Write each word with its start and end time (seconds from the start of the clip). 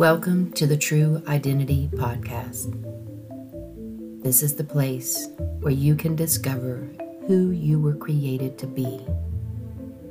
Welcome 0.00 0.52
to 0.52 0.66
the 0.66 0.78
True 0.78 1.22
Identity 1.28 1.90
Podcast. 1.92 2.72
This 4.22 4.42
is 4.42 4.54
the 4.54 4.64
place 4.64 5.28
where 5.58 5.74
you 5.74 5.94
can 5.94 6.16
discover 6.16 6.88
who 7.26 7.50
you 7.50 7.78
were 7.78 7.96
created 7.96 8.56
to 8.60 8.66
be, 8.66 8.96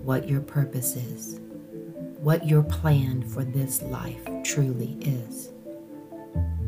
what 0.04 0.30
your 0.30 0.42
purpose 0.42 0.96
is, 0.96 1.40
what 2.20 2.46
your 2.46 2.62
plan 2.62 3.28
for 3.28 3.44
this 3.44 3.82
life 3.82 4.22
truly 4.44 4.96
is. 5.02 5.50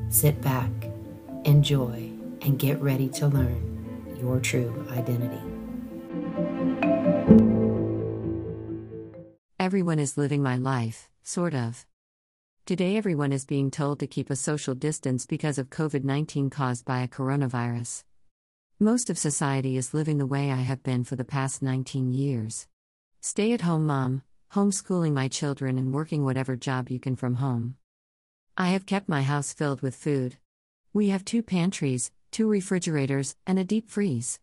Sit 0.09 0.41
back, 0.41 0.71
enjoy, 1.45 2.09
and 2.41 2.57
get 2.57 2.81
ready 2.81 3.07
to 3.09 3.27
learn 3.27 4.17
your 4.19 4.39
true 4.39 4.83
identity. 4.93 5.37
Everyone 9.59 9.99
is 9.99 10.17
living 10.17 10.41
my 10.41 10.55
life, 10.55 11.07
sort 11.21 11.53
of. 11.53 11.85
Today, 12.63 12.95
everyone 12.95 13.33
is 13.33 13.43
being 13.43 13.71
told 13.71 13.99
to 13.99 14.07
keep 14.07 14.29
a 14.29 14.35
social 14.35 14.75
distance 14.75 15.25
because 15.25 15.57
of 15.57 15.71
COVID 15.71 16.03
19 16.03 16.51
caused 16.51 16.85
by 16.85 17.01
a 17.01 17.07
coronavirus. 17.07 18.03
Most 18.79 19.09
of 19.09 19.17
society 19.17 19.77
is 19.77 19.95
living 19.95 20.19
the 20.19 20.27
way 20.27 20.51
I 20.51 20.61
have 20.61 20.83
been 20.83 21.03
for 21.03 21.15
the 21.15 21.25
past 21.25 21.63
19 21.63 22.11
years. 22.11 22.67
Stay 23.19 23.51
at 23.53 23.61
home 23.61 23.87
mom, 23.87 24.21
homeschooling 24.53 25.11
my 25.13 25.27
children, 25.27 25.79
and 25.79 25.91
working 25.91 26.23
whatever 26.23 26.55
job 26.55 26.91
you 26.91 26.99
can 26.99 27.15
from 27.15 27.35
home. 27.35 27.77
I 28.55 28.67
have 28.69 28.85
kept 28.85 29.09
my 29.09 29.23
house 29.23 29.53
filled 29.53 29.81
with 29.81 29.95
food. 29.95 30.37
We 30.93 31.09
have 31.09 31.25
two 31.25 31.41
pantries, 31.41 32.11
two 32.29 32.47
refrigerators, 32.47 33.35
and 33.47 33.57
a 33.57 33.63
deep 33.63 33.89
freeze. 33.89 34.39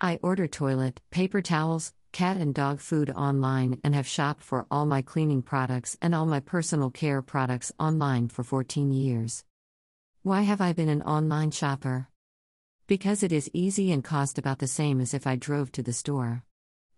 I 0.00 0.20
order 0.22 0.46
toilet, 0.46 1.00
paper 1.10 1.42
towels, 1.42 1.92
cat 2.16 2.38
and 2.38 2.54
dog 2.54 2.80
food 2.80 3.10
online 3.10 3.78
and 3.84 3.94
have 3.94 4.06
shopped 4.06 4.42
for 4.42 4.64
all 4.70 4.86
my 4.86 5.02
cleaning 5.02 5.42
products 5.42 5.98
and 6.00 6.14
all 6.14 6.24
my 6.24 6.40
personal 6.40 6.88
care 6.88 7.20
products 7.20 7.70
online 7.78 8.26
for 8.26 8.42
14 8.42 8.90
years. 8.90 9.44
Why 10.22 10.40
have 10.40 10.62
I 10.62 10.72
been 10.72 10.88
an 10.88 11.02
online 11.02 11.50
shopper? 11.50 12.08
Because 12.86 13.22
it 13.22 13.32
is 13.32 13.50
easy 13.52 13.92
and 13.92 14.02
cost 14.02 14.38
about 14.38 14.60
the 14.60 14.66
same 14.66 14.98
as 14.98 15.12
if 15.12 15.26
I 15.26 15.36
drove 15.36 15.70
to 15.72 15.82
the 15.82 15.92
store. 15.92 16.42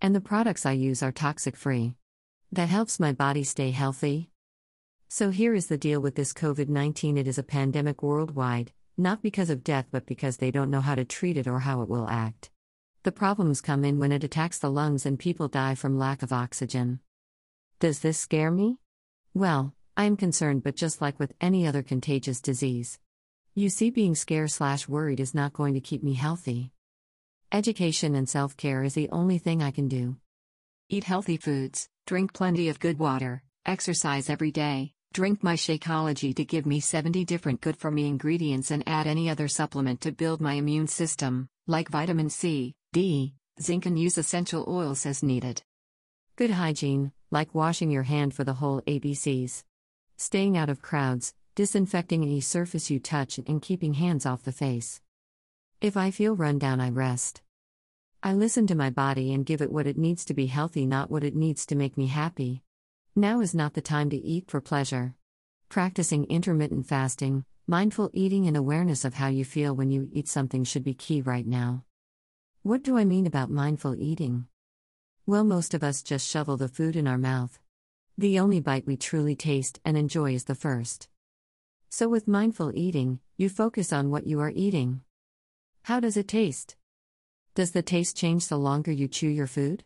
And 0.00 0.14
the 0.14 0.20
products 0.20 0.64
I 0.64 0.70
use 0.70 1.02
are 1.02 1.10
toxic 1.10 1.56
free. 1.56 1.94
That 2.52 2.68
helps 2.68 3.00
my 3.00 3.12
body 3.12 3.42
stay 3.42 3.72
healthy. 3.72 4.30
So 5.08 5.30
here 5.30 5.52
is 5.52 5.66
the 5.66 5.76
deal 5.76 6.00
with 6.00 6.14
this 6.14 6.32
COVID 6.32 6.68
19 6.68 7.18
it 7.18 7.26
is 7.26 7.38
a 7.38 7.42
pandemic 7.42 8.04
worldwide, 8.04 8.70
not 8.96 9.20
because 9.20 9.50
of 9.50 9.64
death 9.64 9.86
but 9.90 10.06
because 10.06 10.36
they 10.36 10.52
don't 10.52 10.70
know 10.70 10.80
how 10.80 10.94
to 10.94 11.04
treat 11.04 11.36
it 11.36 11.48
or 11.48 11.58
how 11.58 11.82
it 11.82 11.88
will 11.88 12.08
act. 12.08 12.52
The 13.04 13.12
problems 13.12 13.60
come 13.60 13.84
in 13.84 14.00
when 14.00 14.10
it 14.10 14.24
attacks 14.24 14.58
the 14.58 14.70
lungs 14.70 15.06
and 15.06 15.18
people 15.18 15.46
die 15.46 15.76
from 15.76 15.98
lack 15.98 16.22
of 16.22 16.32
oxygen. 16.32 16.98
Does 17.78 18.00
this 18.00 18.18
scare 18.18 18.50
me? 18.50 18.78
Well, 19.34 19.72
I 19.96 20.04
am 20.04 20.16
concerned, 20.16 20.64
but 20.64 20.74
just 20.74 21.00
like 21.00 21.18
with 21.18 21.32
any 21.40 21.64
other 21.66 21.82
contagious 21.82 22.40
disease. 22.40 22.98
You 23.54 23.68
see, 23.68 23.90
being 23.90 24.16
scared 24.16 24.50
slash 24.50 24.88
worried 24.88 25.20
is 25.20 25.34
not 25.34 25.52
going 25.52 25.74
to 25.74 25.80
keep 25.80 26.02
me 26.02 26.14
healthy. 26.14 26.72
Education 27.52 28.16
and 28.16 28.28
self 28.28 28.56
care 28.56 28.82
is 28.82 28.94
the 28.94 29.08
only 29.10 29.38
thing 29.38 29.62
I 29.62 29.70
can 29.70 29.86
do. 29.86 30.16
Eat 30.88 31.04
healthy 31.04 31.36
foods, 31.36 31.88
drink 32.04 32.32
plenty 32.32 32.68
of 32.68 32.80
good 32.80 32.98
water, 32.98 33.44
exercise 33.64 34.28
every 34.28 34.50
day, 34.50 34.92
drink 35.12 35.44
my 35.44 35.54
Shakeology 35.54 36.34
to 36.34 36.44
give 36.44 36.66
me 36.66 36.80
70 36.80 37.24
different 37.24 37.60
good 37.60 37.76
for 37.76 37.92
me 37.92 38.08
ingredients, 38.08 38.72
and 38.72 38.82
add 38.88 39.06
any 39.06 39.30
other 39.30 39.46
supplement 39.46 40.00
to 40.00 40.10
build 40.10 40.40
my 40.40 40.54
immune 40.54 40.88
system, 40.88 41.48
like 41.70 41.90
vitamin 41.90 42.30
C, 42.30 42.74
D. 42.94 43.34
Zinc 43.60 43.84
and 43.84 43.98
use 43.98 44.16
essential 44.16 44.64
oils 44.66 45.04
as 45.04 45.22
needed. 45.22 45.62
Good 46.34 46.52
hygiene, 46.52 47.12
like 47.30 47.54
washing 47.54 47.90
your 47.90 48.04
hand 48.04 48.32
for 48.32 48.42
the 48.42 48.54
whole 48.54 48.80
ABCs. 48.82 49.64
Staying 50.16 50.56
out 50.56 50.70
of 50.70 50.80
crowds, 50.80 51.34
disinfecting 51.54 52.22
any 52.22 52.40
surface 52.40 52.90
you 52.90 52.98
touch, 52.98 53.38
and 53.46 53.60
keeping 53.60 53.94
hands 53.94 54.24
off 54.24 54.44
the 54.44 54.52
face. 54.52 55.02
If 55.82 55.94
I 55.94 56.10
feel 56.10 56.34
run 56.34 56.58
down, 56.58 56.80
I 56.80 56.88
rest. 56.88 57.42
I 58.22 58.32
listen 58.32 58.66
to 58.68 58.74
my 58.74 58.88
body 58.88 59.34
and 59.34 59.44
give 59.44 59.60
it 59.60 59.70
what 59.70 59.86
it 59.86 59.98
needs 59.98 60.24
to 60.24 60.34
be 60.34 60.46
healthy, 60.46 60.86
not 60.86 61.10
what 61.10 61.22
it 61.22 61.36
needs 61.36 61.66
to 61.66 61.76
make 61.76 61.98
me 61.98 62.06
happy. 62.06 62.62
Now 63.14 63.40
is 63.40 63.54
not 63.54 63.74
the 63.74 63.82
time 63.82 64.08
to 64.08 64.16
eat 64.16 64.50
for 64.50 64.62
pleasure. 64.62 65.16
Practicing 65.68 66.24
intermittent 66.24 66.86
fasting, 66.86 67.44
mindful 67.70 68.08
eating, 68.14 68.46
and 68.46 68.56
awareness 68.56 69.04
of 69.04 69.12
how 69.12 69.28
you 69.28 69.44
feel 69.44 69.76
when 69.76 69.90
you 69.90 70.08
eat 70.10 70.26
something 70.26 70.64
should 70.64 70.82
be 70.82 70.94
key 70.94 71.20
right 71.20 71.46
now. 71.46 71.84
What 72.62 72.82
do 72.82 72.96
I 72.96 73.04
mean 73.04 73.26
about 73.26 73.50
mindful 73.50 73.94
eating? 73.94 74.46
Well, 75.26 75.44
most 75.44 75.74
of 75.74 75.84
us 75.84 76.02
just 76.02 76.26
shovel 76.26 76.56
the 76.56 76.68
food 76.68 76.96
in 76.96 77.06
our 77.06 77.18
mouth. 77.18 77.58
The 78.16 78.38
only 78.38 78.58
bite 78.58 78.86
we 78.86 78.96
truly 78.96 79.36
taste 79.36 79.80
and 79.84 79.98
enjoy 79.98 80.32
is 80.32 80.44
the 80.44 80.54
first. 80.54 81.08
So, 81.90 82.08
with 82.08 82.26
mindful 82.26 82.72
eating, 82.74 83.20
you 83.36 83.50
focus 83.50 83.92
on 83.92 84.10
what 84.10 84.26
you 84.26 84.40
are 84.40 84.52
eating. 84.54 85.02
How 85.82 86.00
does 86.00 86.16
it 86.16 86.26
taste? 86.26 86.74
Does 87.54 87.72
the 87.72 87.82
taste 87.82 88.16
change 88.16 88.48
the 88.48 88.56
longer 88.56 88.92
you 88.92 89.08
chew 89.08 89.28
your 89.28 89.46
food? 89.46 89.84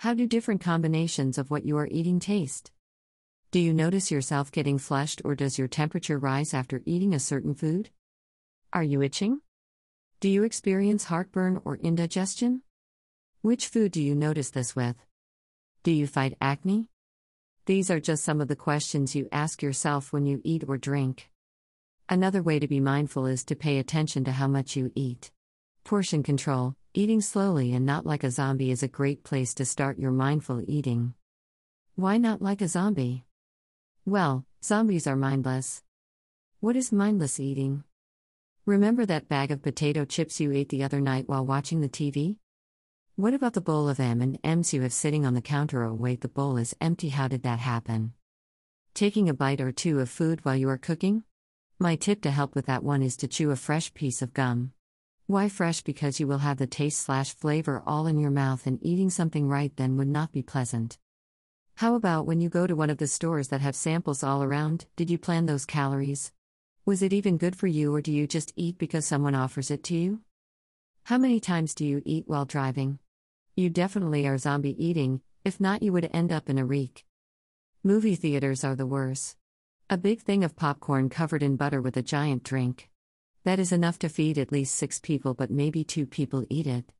How 0.00 0.12
do 0.12 0.26
different 0.26 0.60
combinations 0.60 1.38
of 1.38 1.50
what 1.50 1.64
you 1.64 1.78
are 1.78 1.88
eating 1.90 2.20
taste? 2.20 2.72
Do 3.52 3.58
you 3.58 3.74
notice 3.74 4.12
yourself 4.12 4.52
getting 4.52 4.78
flushed 4.78 5.22
or 5.24 5.34
does 5.34 5.58
your 5.58 5.66
temperature 5.66 6.20
rise 6.20 6.54
after 6.54 6.82
eating 6.86 7.12
a 7.12 7.18
certain 7.18 7.52
food? 7.52 7.90
Are 8.72 8.84
you 8.84 9.02
itching? 9.02 9.40
Do 10.20 10.28
you 10.28 10.44
experience 10.44 11.06
heartburn 11.06 11.60
or 11.64 11.76
indigestion? 11.78 12.62
Which 13.42 13.66
food 13.66 13.90
do 13.90 14.00
you 14.00 14.14
notice 14.14 14.50
this 14.50 14.76
with? 14.76 14.94
Do 15.82 15.90
you 15.90 16.06
fight 16.06 16.36
acne? 16.40 16.90
These 17.66 17.90
are 17.90 17.98
just 17.98 18.22
some 18.22 18.40
of 18.40 18.46
the 18.46 18.54
questions 18.54 19.16
you 19.16 19.28
ask 19.32 19.62
yourself 19.62 20.12
when 20.12 20.26
you 20.26 20.40
eat 20.44 20.62
or 20.68 20.78
drink. 20.78 21.28
Another 22.08 22.44
way 22.44 22.60
to 22.60 22.68
be 22.68 22.78
mindful 22.78 23.26
is 23.26 23.42
to 23.46 23.56
pay 23.56 23.78
attention 23.78 24.22
to 24.26 24.32
how 24.32 24.46
much 24.46 24.76
you 24.76 24.92
eat. 24.94 25.32
Portion 25.82 26.22
control, 26.22 26.76
eating 26.94 27.20
slowly 27.20 27.72
and 27.72 27.84
not 27.84 28.06
like 28.06 28.22
a 28.22 28.30
zombie, 28.30 28.70
is 28.70 28.84
a 28.84 28.88
great 28.88 29.24
place 29.24 29.54
to 29.54 29.64
start 29.64 29.98
your 29.98 30.12
mindful 30.12 30.62
eating. 30.68 31.14
Why 31.96 32.16
not 32.16 32.40
like 32.40 32.60
a 32.60 32.68
zombie? 32.68 33.24
Well, 34.06 34.46
zombies 34.64 35.06
are 35.06 35.14
mindless. 35.14 35.82
What 36.60 36.74
is 36.74 36.90
mindless 36.90 37.38
eating? 37.38 37.84
Remember 38.64 39.04
that 39.04 39.28
bag 39.28 39.50
of 39.50 39.62
potato 39.62 40.06
chips 40.06 40.40
you 40.40 40.52
ate 40.52 40.70
the 40.70 40.82
other 40.82 41.02
night 41.02 41.28
while 41.28 41.44
watching 41.44 41.82
the 41.82 41.88
TV? 41.88 42.36
What 43.16 43.34
about 43.34 43.52
the 43.52 43.60
bowl 43.60 43.90
of 43.90 44.00
M&Ms 44.00 44.72
you 44.72 44.80
have 44.82 44.94
sitting 44.94 45.26
on 45.26 45.34
the 45.34 45.42
counter? 45.42 45.84
Oh 45.84 45.92
wait, 45.92 46.22
the 46.22 46.28
bowl 46.28 46.56
is 46.56 46.74
empty. 46.80 47.10
How 47.10 47.28
did 47.28 47.42
that 47.42 47.58
happen? 47.58 48.14
Taking 48.94 49.28
a 49.28 49.34
bite 49.34 49.60
or 49.60 49.70
two 49.70 50.00
of 50.00 50.08
food 50.08 50.46
while 50.46 50.56
you 50.56 50.70
are 50.70 50.78
cooking? 50.78 51.24
My 51.78 51.94
tip 51.94 52.22
to 52.22 52.30
help 52.30 52.54
with 52.54 52.66
that 52.66 52.82
one 52.82 53.02
is 53.02 53.18
to 53.18 53.28
chew 53.28 53.50
a 53.50 53.56
fresh 53.56 53.92
piece 53.92 54.22
of 54.22 54.32
gum. 54.32 54.72
Why 55.26 55.50
fresh? 55.50 55.82
Because 55.82 56.18
you 56.18 56.26
will 56.26 56.38
have 56.38 56.56
the 56.56 56.66
taste 56.66 57.02
slash 57.02 57.34
flavor 57.34 57.82
all 57.86 58.06
in 58.06 58.18
your 58.18 58.30
mouth 58.30 58.66
and 58.66 58.78
eating 58.80 59.10
something 59.10 59.46
right 59.46 59.76
then 59.76 59.98
would 59.98 60.08
not 60.08 60.32
be 60.32 60.42
pleasant. 60.42 60.96
How 61.80 61.94
about 61.94 62.26
when 62.26 62.42
you 62.42 62.50
go 62.50 62.66
to 62.66 62.76
one 62.76 62.90
of 62.90 62.98
the 62.98 63.06
stores 63.06 63.48
that 63.48 63.62
have 63.62 63.74
samples 63.74 64.22
all 64.22 64.42
around? 64.42 64.84
Did 64.96 65.08
you 65.08 65.16
plan 65.16 65.46
those 65.46 65.64
calories? 65.64 66.30
Was 66.84 67.00
it 67.00 67.14
even 67.14 67.38
good 67.38 67.56
for 67.56 67.68
you, 67.68 67.94
or 67.94 68.02
do 68.02 68.12
you 68.12 68.26
just 68.26 68.52
eat 68.54 68.76
because 68.76 69.06
someone 69.06 69.34
offers 69.34 69.70
it 69.70 69.82
to 69.84 69.94
you? 69.94 70.20
How 71.04 71.16
many 71.16 71.40
times 71.40 71.74
do 71.74 71.86
you 71.86 72.02
eat 72.04 72.24
while 72.26 72.44
driving? 72.44 72.98
You 73.56 73.70
definitely 73.70 74.26
are 74.26 74.36
zombie 74.36 74.76
eating, 74.76 75.22
if 75.42 75.58
not, 75.58 75.82
you 75.82 75.90
would 75.94 76.10
end 76.12 76.32
up 76.32 76.50
in 76.50 76.58
a 76.58 76.66
reek. 76.66 77.06
Movie 77.82 78.14
theaters 78.14 78.62
are 78.62 78.76
the 78.76 78.84
worst. 78.84 79.38
A 79.88 79.96
big 79.96 80.20
thing 80.20 80.44
of 80.44 80.56
popcorn 80.56 81.08
covered 81.08 81.42
in 81.42 81.56
butter 81.56 81.80
with 81.80 81.96
a 81.96 82.02
giant 82.02 82.42
drink. 82.42 82.90
That 83.44 83.58
is 83.58 83.72
enough 83.72 83.98
to 84.00 84.10
feed 84.10 84.36
at 84.36 84.52
least 84.52 84.74
six 84.74 85.00
people, 85.00 85.32
but 85.32 85.50
maybe 85.50 85.82
two 85.82 86.04
people 86.04 86.44
eat 86.50 86.66
it. 86.66 86.92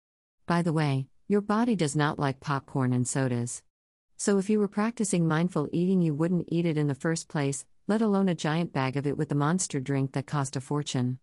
By 0.47 0.63
the 0.63 0.73
way, 0.73 1.09
your 1.29 1.43
body 1.43 1.77
does 1.77 1.95
not 1.95 2.19
like 2.19 2.41
popcorn 2.41 2.95
and 2.95 3.07
sodas. 3.07 3.63
So 4.21 4.37
if 4.37 4.51
you 4.51 4.59
were 4.59 4.69
practicing 4.69 5.27
mindful 5.27 5.71
eating, 5.73 6.03
you 6.03 6.13
wouldn't 6.13 6.49
eat 6.49 6.67
it 6.67 6.77
in 6.77 6.89
the 6.89 6.95
first 6.95 7.27
place, 7.27 7.65
let 7.89 8.03
alone 8.03 8.29
a 8.29 8.35
giant 8.35 8.71
bag 8.71 8.99
of 8.99 9.07
it 9.07 9.17
with 9.17 9.33
a 9.33 9.35
monster 9.35 9.81
drink 9.81 10.13
that 10.13 10.27
cost 10.27 10.57
a 10.57 10.61
fortune. 10.61 11.19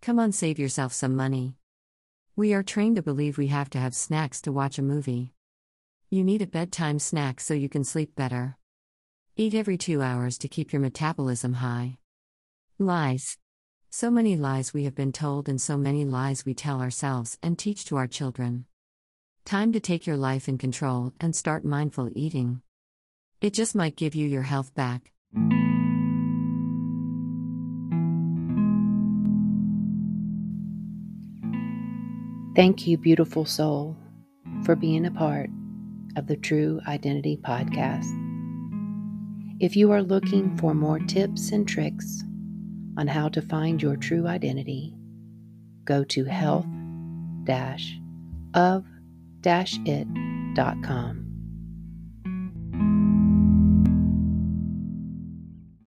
Come 0.00 0.18
on, 0.18 0.32
save 0.32 0.58
yourself 0.58 0.94
some 0.94 1.14
money. 1.14 1.56
We 2.36 2.54
are 2.54 2.62
trained 2.62 2.96
to 2.96 3.02
believe 3.02 3.36
we 3.36 3.48
have 3.48 3.68
to 3.68 3.78
have 3.78 3.94
snacks 3.94 4.40
to 4.40 4.50
watch 4.50 4.78
a 4.78 4.82
movie. 4.82 5.34
You 6.08 6.24
need 6.24 6.40
a 6.40 6.46
bedtime 6.46 6.98
snack 6.98 7.38
so 7.38 7.52
you 7.52 7.68
can 7.68 7.84
sleep 7.84 8.16
better. 8.16 8.56
Eat 9.36 9.52
every 9.52 9.76
two 9.76 10.00
hours 10.00 10.38
to 10.38 10.48
keep 10.48 10.72
your 10.72 10.80
metabolism 10.80 11.52
high. 11.52 11.98
Lies. 12.78 13.36
So 13.90 14.10
many 14.10 14.38
lies 14.38 14.72
we 14.72 14.84
have 14.84 14.94
been 14.94 15.12
told, 15.12 15.50
and 15.50 15.60
so 15.60 15.76
many 15.76 16.06
lies 16.06 16.46
we 16.46 16.54
tell 16.54 16.80
ourselves 16.80 17.36
and 17.42 17.58
teach 17.58 17.84
to 17.84 17.96
our 17.96 18.06
children. 18.06 18.64
Time 19.48 19.72
to 19.72 19.80
take 19.80 20.06
your 20.06 20.18
life 20.18 20.46
in 20.46 20.58
control 20.58 21.14
and 21.22 21.34
start 21.34 21.64
mindful 21.64 22.10
eating. 22.14 22.60
It 23.40 23.54
just 23.54 23.74
might 23.74 23.96
give 23.96 24.14
you 24.14 24.28
your 24.28 24.42
health 24.42 24.74
back. 24.74 25.10
Thank 32.54 32.86
you, 32.86 32.98
beautiful 32.98 33.46
soul, 33.46 33.96
for 34.64 34.76
being 34.76 35.06
a 35.06 35.10
part 35.10 35.48
of 36.16 36.26
the 36.26 36.36
True 36.36 36.82
Identity 36.86 37.38
Podcast. 37.42 38.04
If 39.60 39.76
you 39.76 39.90
are 39.92 40.02
looking 40.02 40.58
for 40.58 40.74
more 40.74 40.98
tips 40.98 41.52
and 41.52 41.66
tricks 41.66 42.22
on 42.98 43.06
how 43.06 43.30
to 43.30 43.40
find 43.40 43.80
your 43.80 43.96
true 43.96 44.26
identity, 44.26 44.94
go 45.86 46.04
to 46.04 46.24
health 46.26 46.66
of 48.52 48.84
it.com. 49.84 51.27